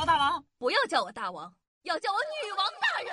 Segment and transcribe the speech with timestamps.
[0.00, 3.12] 我大王，不要叫我大王，要叫我女王大人。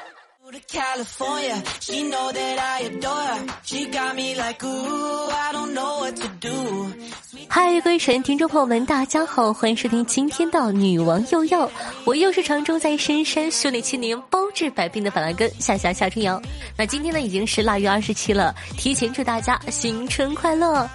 [7.49, 11.69] 嗨，各位神听众朋友们，大家好，欢迎收听今天的女王又要，
[12.05, 16.41] 我又是常住在深山修炼千年、包治百病的板蓝根夏夏夏春瑶。
[16.77, 20.89] 那今天呢，已经是腊月二十七了，提前祝大家新春快乐。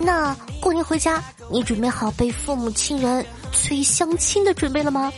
[0.00, 1.22] 那过年回家，
[1.52, 5.12] 你准备好被父母亲人催相亲的准备了吗？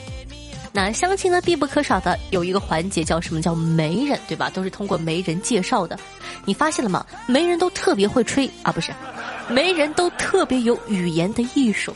[0.80, 4.48] 那相亲呢，必不可少的有一个环节叫什么叫媒人，对吧？
[4.48, 5.98] 都是通过媒人介绍的。
[6.44, 7.04] 你发现了吗？
[7.26, 8.92] 媒人都特别会吹啊，不是，
[9.48, 11.92] 媒人都特别有语言的艺术。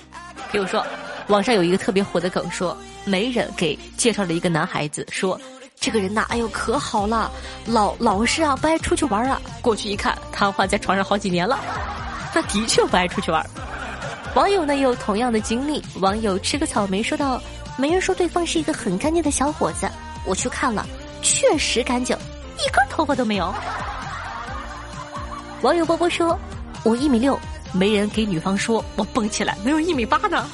[0.51, 0.85] 比如说，
[1.29, 5.41] 网上有一个特别火的梗，说媒人给介绍了一个男孩子，说
[5.79, 7.31] 这个人呐，哎呦可好了，
[7.67, 9.41] 老老实啊，不爱出去玩啊。
[9.61, 11.57] 过去一看，瘫痪在床上好几年了。
[12.35, 13.49] 那的确不爱出去玩。
[14.35, 17.41] 网友呢也有同样的经历，网友吃个草莓说道。
[17.77, 19.91] 没人说对方是一个很干净的小伙子，
[20.25, 20.87] 我去看了，
[21.23, 22.17] 确实干净，
[22.59, 23.55] 一根头发都没有。
[25.63, 26.39] 网友波波说
[26.85, 27.39] ：“我一米六，
[27.73, 30.47] 没人给女方说我蹦起来能有一米八呢。”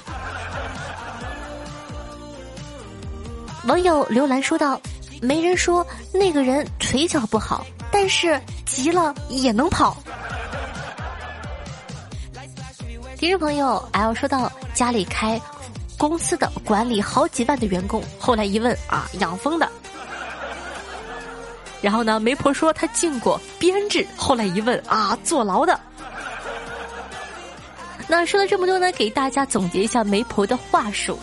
[3.67, 4.81] 网友刘兰说道
[5.21, 9.97] ：“没人说那个人腿脚不好，但是急了也能跑。”
[13.19, 15.39] 听众朋友 L 说到家里开。
[15.99, 19.69] 公司的管理好几万的员工，后来一问啊，养蜂的。
[21.83, 25.79] 然后呢，媒婆说她进过编制，后来一问啊，坐牢的。
[28.07, 31.19] 那说了这么多呢，给大家总结一下媒婆的话术，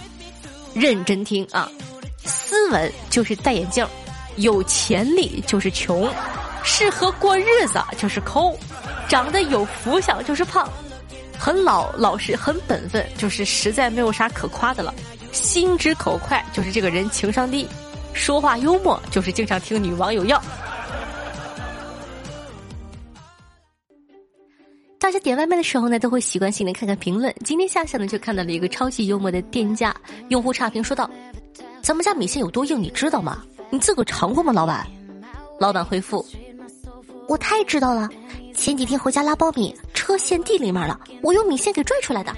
[0.74, 1.72] 认真听啊。
[2.24, 3.88] 斯文就是戴眼镜，
[4.36, 6.08] 有潜力就是穷，
[6.64, 8.58] 适合过日子就是抠，
[9.08, 10.70] 长得有福相就是胖。
[11.40, 14.94] 很老老实，很本分，就是实在没有啥可夸的了。
[15.32, 17.66] 心直口快，就是这个人情商低；
[18.14, 20.42] 说话幽默，就是经常听女网友要。
[24.98, 27.34] 大家点外卖的时候呢，都会习惯性的看看评论。
[27.44, 29.96] 今天夏夏呢，就看到了一个超级幽默的店家
[30.30, 31.08] 用户差评，说道
[31.84, 33.44] ：“咱们家米线有多硬，你知道吗？
[33.70, 34.88] 你自个尝过吗，老板？”
[35.60, 36.26] 老板回复
[37.30, 38.10] ：“我太知道了。”
[38.56, 39.76] 前几天回家拉苞米，
[40.16, 42.34] 车陷地里面了，我用米线给拽出来的。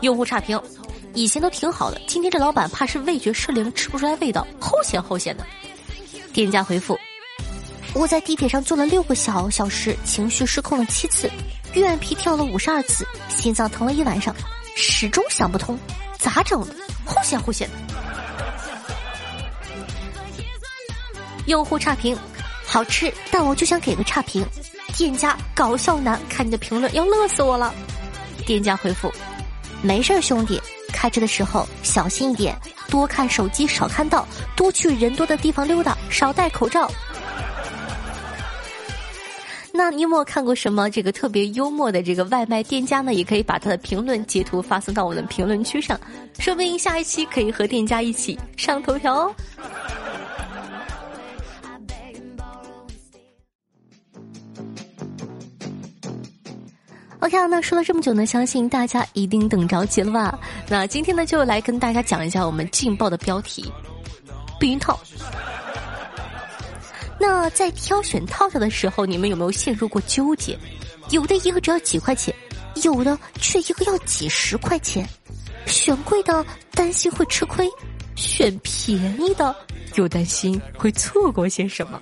[0.00, 0.60] 用户差评，
[1.14, 5.46] 以前都挺好的，今天这老板怕是味觉失灵，吃不出来味道，齁咸齁咸的。
[6.32, 6.98] 店家回复：
[7.94, 11.30] 我在地铁上坐了六个小小时，情绪失控了七次，
[11.74, 14.34] 怨皮跳了五十二次，心脏疼了一晚上，
[14.74, 15.78] 始终想不通，
[16.18, 16.74] 咋整的？
[17.06, 17.76] 齁咸齁咸的。
[21.46, 22.18] 用户差评。
[22.66, 24.44] 好吃，但我就想给个差评。
[24.96, 27.72] 店家搞笑男，看你的评论要乐死我了。
[28.46, 29.12] 店家回复：
[29.82, 30.60] 没事儿，兄弟，
[30.92, 32.56] 开车的时候小心一点，
[32.88, 36.90] 多看手机，少看道，多去人多的地方溜达，少戴口罩。
[39.72, 43.14] 那你有没有看过什么这个特别幽默的这个外卖店家呢？
[43.14, 45.98] 也可以把他的评论截图发送到我们的评论区上，
[46.38, 49.34] 说不定下一期可以和店家一起上头条哦。
[57.20, 60.38] OK，那说了这么久呢，相信大家一定等着急了吧？
[60.68, 63.70] 那今天呢，就来跟大家讲一下我们劲爆的标题：
[64.58, 64.98] 避孕套。
[67.18, 70.58] 那在挑选套套的时候，你们有没有陷入过纠结？
[71.10, 72.34] 有的一个只要几块钱，
[72.82, 75.06] 有的却一个要几十块钱。
[75.66, 77.68] 选贵的担心会吃亏，
[78.16, 79.54] 选便宜的
[79.96, 82.00] 又担心会错过些什么。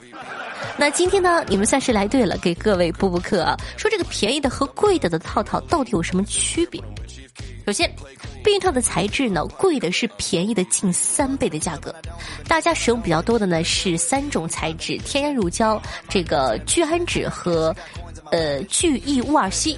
[0.78, 3.56] 那今天呢，你们算是来对了，给各位补补课啊。
[3.76, 6.80] 说这个便宜的和贵的的套套到底有什么区别？
[7.66, 7.92] 首先，
[8.44, 11.92] 避孕套的材质呢，贵的是便宜的近三倍的价格。
[12.46, 17.74] 大家使用比较多的呢是三种材质：天然乳胶、这个聚氨酯和
[18.30, 19.76] 呃聚异戊二烯。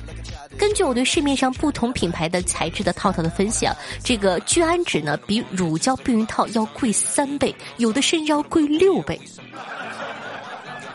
[0.58, 3.74] 根据我对市面上不同品牌的材质的套套的分析啊，
[4.04, 9.18] 这个聚氨酯呢比乳胶避孕套要贵三倍，有的甚至要贵六倍。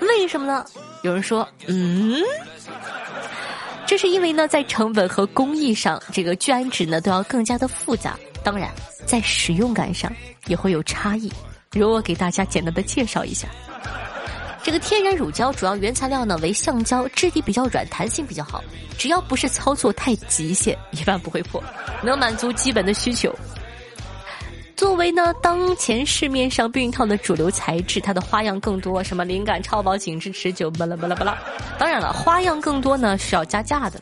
[0.07, 0.65] 为什么呢？
[1.03, 2.21] 有人说，嗯，
[3.85, 8.17] 这是因为呢，在成本和工艺上，这个聚氨酯呢都要更加的复杂。
[8.43, 8.71] 当然，
[9.05, 10.11] 在使用感上
[10.47, 11.31] 也会有差异。
[11.71, 13.47] 如我给大家简单的介绍一下，
[14.63, 18.63] 这个天然乳胶主要原材料呢为橡胶，质地比较软，弹性比较好。
[18.97, 21.61] 只要不是操作太极限，一般不会破，
[22.01, 23.33] 能满足基本的需求。
[24.75, 31.37] 作为呢，当前市面上避孕套的主流材质，它的花样更多，什么灵感超薄、紧致持久，巴拉巴拉巴拉。
[31.79, 33.99] 当然了，花样更多呢是要加价的。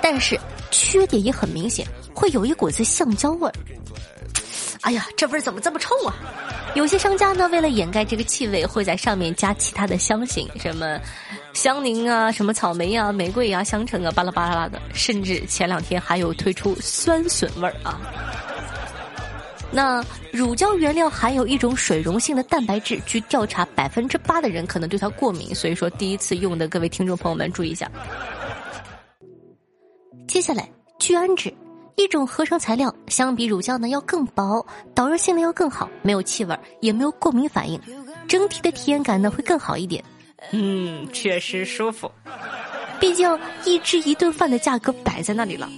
[0.00, 0.40] 但是
[0.70, 3.52] 缺点也很明显，会有一股子橡胶味儿。
[4.80, 6.14] 哎呀，这味儿怎么这么臭啊？
[6.74, 10.98] 有些商家呢，为了掩盖这个气味，会在上面加其他的香型，什么
[11.52, 14.80] 香柠啊、什么草莓啊、玫瑰啊、香橙啊，巴拉巴拉的。
[14.94, 18.00] 甚至前两天还有推出酸笋味儿啊。
[19.72, 25.54] 那乳胶原料含有一种水溶性的蛋白质，据调查，百分之八的人可能对它过敏。
[25.54, 27.90] 所以说，第一次用的各位听众朋友们注意一下。
[30.28, 31.52] 接下来，聚氨酯。
[31.96, 37.78] 一种合成材料，相比乳胶呢要更薄，导热性能要更好，没有气味，也没有过敏反应，
[38.26, 40.02] 整体的体验感呢会更好一点。
[40.52, 42.10] 嗯，确实舒服。
[42.98, 45.68] 毕竟一只一顿饭的价格摆在那里了，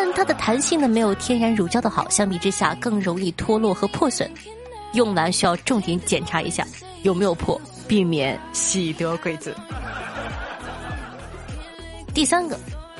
[0.00, 4.30] 但它的弹性呢没有天然乳胶的好，相比之下更容易脱落和破损，
[4.92, 6.64] 用完需要重点检查一下
[7.02, 9.52] 有没有破，避免喜得贵子。
[12.14, 12.56] 第三个。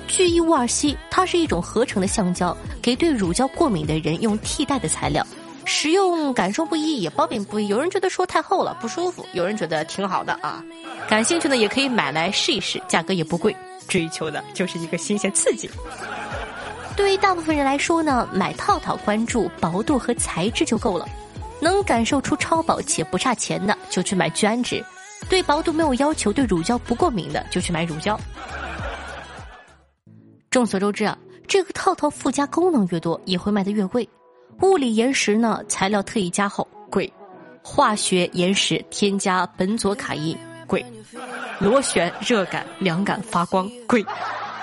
[0.08, 5.24] 聚异戊二烯，它是一种合成的橡胶，给对乳胶过敏的人用替代的材料，
[5.66, 7.68] 使用感受不一，也褒贬不一。
[7.68, 10.64] 有人觉得说太厚了不舒服，有人觉得挺好的啊。
[11.08, 13.54] 感兴趣的也可以买来试一试，价格也不贵，
[13.86, 15.70] 追求的就是一个新鲜刺激。
[16.98, 21.08] 对于大部分人来说呢，买套套关注薄度和材质就够了，
[21.60, 24.82] 能感受出超薄且不差钱的就去买聚氨酯，
[25.28, 28.18] 对薄度没有要求，对乳胶不过敏的就去买乳胶。
[30.50, 31.16] 众所周知啊，
[31.46, 34.06] 这个套套附加功能越多，也会卖的越贵。
[34.62, 37.08] 物理岩石呢，材料特意加厚，贵；
[37.62, 40.36] 化学岩石添加苯佐卡因，
[40.66, 40.82] 贵；
[41.60, 44.04] 螺旋热感、凉感、发光，贵。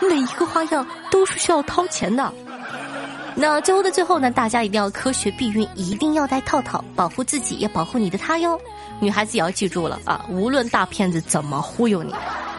[0.01, 2.33] 每一个花样都是需要掏钱的。
[3.35, 8.59] 那最后的最后呢，大家一定要科学避孕，一定要戴套套，保护自己也保护你的他哟。
[8.99, 12.13] 女孩子也要记住了啊，无论大骗子怎么忽悠你。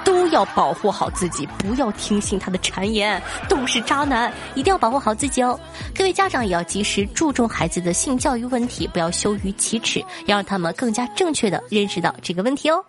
[0.04, 5.58] 都要保护好自己，不要听信他的谗言，都是渣男，一定要保护好自己哦。
[5.96, 12.84] 各位家长也要及时注重孩子的性教育问题，不要羞于启齿，要让他们更加正确的认识到这个问题哦。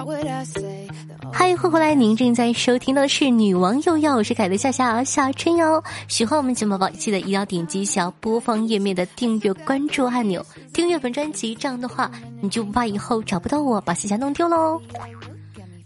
[0.00, 0.06] 嗨，
[1.30, 1.94] 欢迎回来！
[1.94, 5.82] 您正在收听到的是《女王又要》，我是凯的夏夏夏春瑶。
[6.08, 10.42] 喜欢我们节目宝宝，记得一定要点击小播放页面的订阅关注按钮，
[10.72, 12.10] 订阅本专辑，这样的话
[12.40, 14.80] 你就不怕以后找不到我，把夏夏弄丢喽。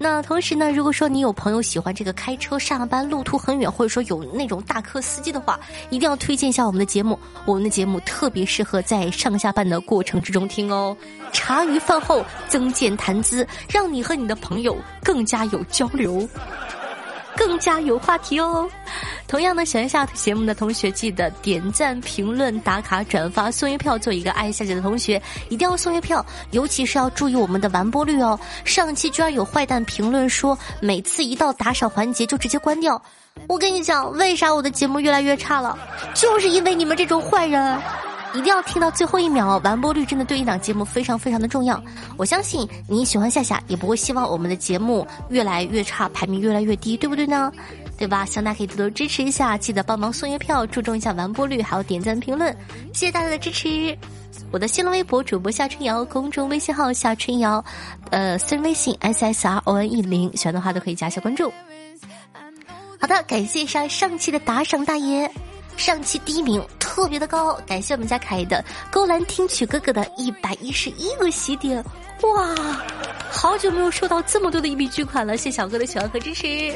[0.04, 5.58] 那同时呢，如果说你有朋友喜欢这个开车上班路途很远，或者说有那种大客司机的话，
[5.88, 7.18] 一定要推荐一下我们的节目。
[7.46, 10.94] 我们的节目特别适合在上下班的过程之中听哦，
[11.32, 16.28] 茶余饭后增健谈资，让你和你的朋友更加有交流。
[17.36, 18.68] 更加有话题哦！
[19.26, 28.38] 同样呢，喜欢下节目的同学记得点赞、评论、打卡、转发、送月票，做一个爱夏姐的同学，一定要送月票，尤其是要注意我们的完播率哦。
[28.64, 33.00] 上期居然有坏蛋评论说，每次一到打赏环节就直接关掉。
[33.48, 35.76] 我跟你讲，为啥我的节目越来越差了？
[36.14, 37.80] 就是因为你们这种坏人。
[38.34, 41.80] 一定要听到最后一秒，完播率真的对一档节目非常非常的重要。
[42.16, 47.52] 我相信你喜欢夏夏，也不会希望我们的节目越来越差，排名越来越低，对不对呢？
[47.96, 48.24] 对吧？
[48.24, 52.52] 希望大家可以多多支持一下，记得帮忙送月票，注重一下完播率，还有点赞评论，
[52.92, 53.96] 谢谢大家的支持。
[54.50, 57.64] 我的新浪微博主播夏春瑶，公众微信号夏春瑶，
[58.10, 61.52] 呃，私人微信 s s r o n e 零，喜欢的话都可以加一下关注。
[63.00, 65.30] 好的，感谢上上期的打赏大爷。
[65.76, 66.64] 上期第一名
[66.94, 71.84] 特别的高，感谢我们家凯的勾栏听曲哥哥的一百一十一个喜点，
[72.22, 72.54] 哇，
[73.28, 76.72] 好久没有收到这么多的一笔巨款了，谢小哥的喜欢和支持。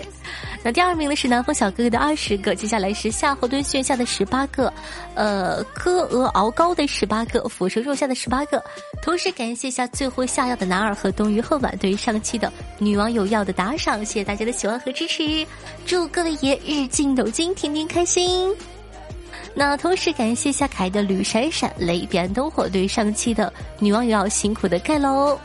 [0.64, 4.72] 那第二名呢是南风小哥哥的二十个，接下来是夏侯惇炫下的十八个，
[5.14, 8.60] 呃，歌鹅熬高的十八个，俯身肉下的十八个。
[9.00, 15.46] 同时感谢一下最后下药的男二和冬鱼鹤晚对于上期的女网友要的打赏，谢谢大家的喜欢和支持，
[15.86, 18.52] 祝各位爷日进斗金，天天开心。
[19.58, 25.36] 那同时感谢夏凯的吕闪闪雷彼岸灯火对上期的女网友要辛苦的盖楼。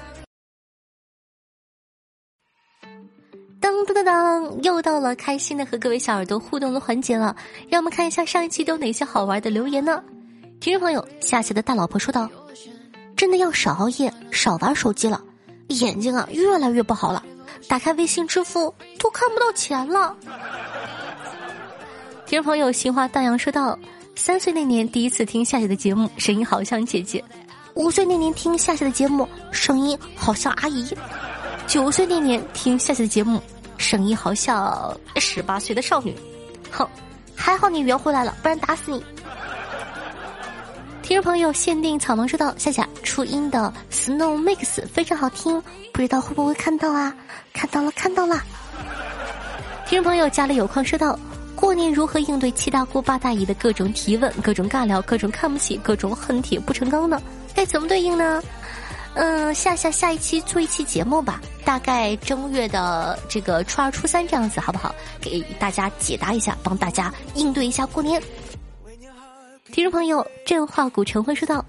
[3.59, 7.35] 当当当当，又到了开心的和各位小耳朵互动的环节了，
[7.67, 10.03] 让我们看一下上一期都有哪些好玩的留言呢？
[10.59, 12.29] 听众朋友，下期的大老婆说道
[13.17, 15.19] ：“真的要少熬夜，少玩手机了，
[15.69, 17.25] 眼睛啊越来越不好了，
[17.67, 20.15] 打开微信支付都看不到钱了。”
[22.27, 23.75] 听众朋友，心花荡漾说道。
[24.15, 27.21] 三岁那年第一次听夏夏的节目，声音好像姐姐；
[27.73, 30.85] 五岁那年听夏夏的节目，声音好像阿姨；
[31.67, 33.41] 九岁那年听夏夏的节目，
[33.77, 36.15] 声音好像十八岁的少女。
[36.71, 36.87] 哼，
[37.35, 39.03] 还好你圆回来了，不然打死你。
[41.01, 47.13] 听众朋友，限定草萌说道：“夏夏初音的 Snow Mix 非常好听，不知道会不会看到啊？
[47.51, 48.41] 看到了，看到了。”
[49.85, 51.19] 听众朋友，家里有矿说道
[51.63, 57.21] ：“过年如何应对七大姑八大姨的各种提问、各种尬聊、各种看不起、各种恨铁不成钢呢？
[57.55, 58.43] 该怎么对应呢？”
[59.15, 64.93] 嗯，夏夏下一期做一期节目吧，大概正月的这个初二、初三这样子，好不好？
[65.21, 68.21] 给大家解答一下，帮大家应对一下过年。
[69.71, 71.63] 听众朋友，振化古城会说道：“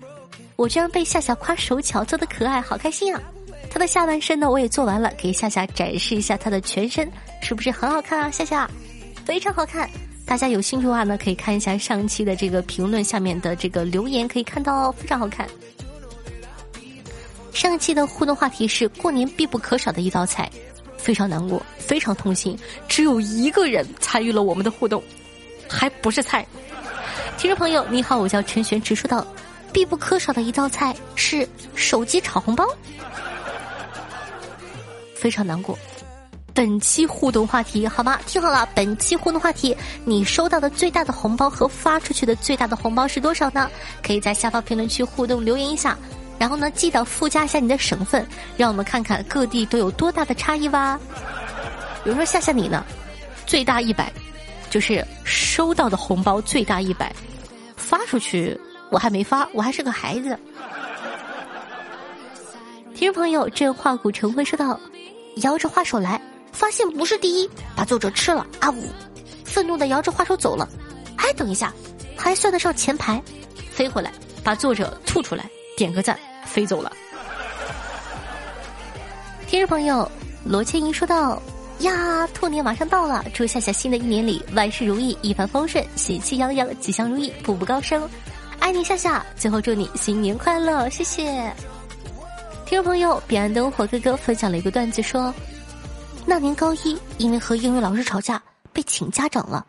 [0.56, 3.22] 我居然被夏夏夸手巧，做的可爱，好开心啊！”
[3.70, 7.08] 他的下半身呢，我也做完了，给夏夏展示一下他的全身，
[7.40, 8.28] 是不是很好看啊？
[8.28, 8.68] 夏夏，
[9.24, 9.88] 非常好看。
[10.26, 15.46] 大家有兴趣的话呢，可以看一下上期的这个评论下面的这个留言，可以看到非常好看。
[17.52, 20.50] 上期的互动话题是过年必不可少的一道菜，
[20.96, 25.02] 非常难过，非常痛心，只有一个人参与了我们的互动，
[25.68, 26.46] 还不是菜。
[27.36, 29.26] 听众朋友，你好，我叫陈璇，直说道，
[29.72, 32.66] 必不可少的一道菜是手机炒红包，
[35.14, 35.78] 非常难过。
[36.54, 38.16] 本期互动话题好吗？
[38.26, 43.68] 听好了，本期互动话题，你收到的最大的红包和发出去的最大的红包是多少呢？
[44.04, 45.99] 可以在下方评论区互动留言一下。
[46.38, 48.25] 然后呢，记得附加一下你的省份，
[48.56, 50.99] 让我们看看各地都有多大的差异吧。
[52.04, 52.87] 比如说夏夏你呢，
[53.46, 54.12] 最大一百，
[54.70, 57.12] 就是收到的红包最大一百，
[57.76, 58.56] 发出去
[58.90, 60.38] 我还没发，我还是个孩子。
[62.94, 64.78] 听众朋友，这话古城会说道：
[65.38, 66.20] 摇着花手来，
[66.54, 68.88] 发现不是第一，把作者吃了啊呜！
[69.44, 70.68] 愤怒的摇着花手走了，
[71.16, 71.75] 哎，等一下，
[72.16, 73.20] 还算得上前排，
[73.70, 75.44] 飞回来把作者吐出来。
[75.76, 76.92] 点个赞，飞走了。
[79.49, 80.08] 听众朋友
[80.44, 81.42] 罗千怡说道
[81.80, 88.08] ：“呀，兔年马上到了，祝夏夏新的一年里万事如意，一帆风顺，喜气洋洋，吉祥如意，步步高升，
[88.61, 89.26] 爱你夏夏。
[89.37, 91.52] 最后祝你新年快乐，谢谢。”
[92.66, 95.34] 听众朋友彼岸灯火哥哥分享了一个段子，说：
[96.26, 99.64] 那年高一，因为和英语老师吵架被请家长了，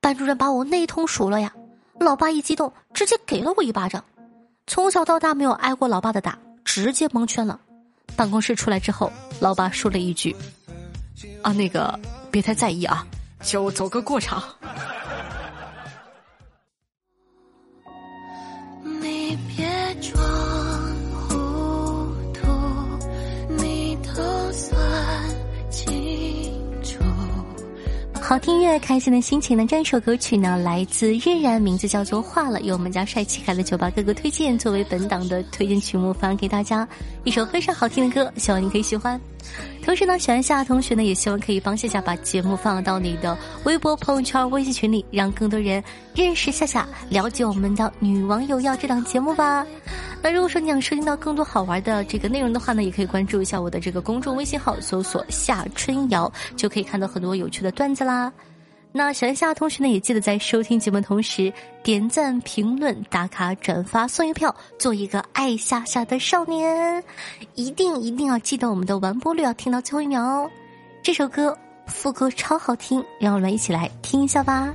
[0.00, 1.52] 班主任把我那通数了呀，
[1.98, 4.04] 老爸一激动，直接给了我一巴掌。
[4.66, 7.58] 从小到大没有挨过老爸的打，直接蒙圈了。
[8.16, 10.34] 办公室出来之后，老爸说了一句
[11.42, 11.98] ：“啊，那个
[12.30, 13.06] 别太在意啊，
[13.42, 14.42] 就走个过场。”
[28.30, 29.66] 好听乐，开心的心情呢？
[29.66, 36.86] 这首歌曲呢，来自冉冉，名字叫做《化了》，由我们家帅气可爱的酒吧哥哥推荐，作为本档的推荐曲目发给大家。
[37.24, 39.20] 一首非常好听的歌，希望你可以喜欢。
[39.82, 45.82] 同时呢，喜欢夏同学呢，也希望可以帮夏夏把节目放到你的微博、朋友圈、微信群里，让更多人
[46.14, 49.66] 认识夏夏，了解我们的女网友要这档节目吧。
[50.22, 58.30] 那如果说你想收听到更多好玩的这个内容的话呢，也可以关注一下我的这个公众微信号，搜索夏春瑶，就可以看到很多有趣的段子啦。
[58.92, 67.02] 那喜欢夏同学呢，也记得在收听节目同时点赞、评论、打卡、转发、送月票，做一个爱夏夏的少年。
[67.54, 70.50] 一定一定要记得我们的完播率要听到最后一秒哦。
[71.02, 74.74] 这首歌副歌超好听，让我们一起来听一下吧。